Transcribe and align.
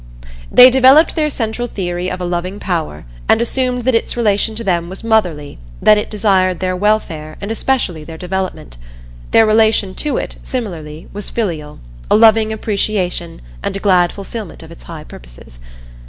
They 0.51 0.71
developed 0.71 1.15
their 1.15 1.29
central 1.29 1.67
theory 1.67 2.09
of 2.09 2.19
a 2.19 2.25
Loving 2.25 2.59
Power, 2.59 3.05
and 3.29 3.39
assumed 3.39 3.83
that 3.83 3.93
its 3.93 4.17
relation 4.17 4.55
to 4.55 4.63
them 4.63 4.89
was 4.89 5.03
motherly 5.03 5.59
that 5.79 5.95
it 5.99 6.09
desired 6.09 6.59
their 6.59 6.75
welfare 6.75 7.37
and 7.39 7.51
especially 7.51 8.03
their 8.03 8.17
development. 8.17 8.77
Their 9.29 9.45
relation 9.45 9.93
to 9.93 10.17
it, 10.17 10.37
similarly, 10.41 11.07
was 11.13 11.29
filial, 11.29 11.77
a 12.09 12.15
loving 12.15 12.51
appreciation 12.51 13.41
and 13.61 13.77
a 13.77 13.79
glad 13.79 14.11
fulfillment 14.11 14.63
of 14.63 14.71
its 14.71 14.85
high 14.85 15.03
purposes. 15.03 15.59